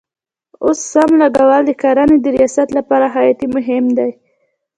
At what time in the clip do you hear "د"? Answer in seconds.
0.03-0.03, 1.65-1.71, 2.21-2.27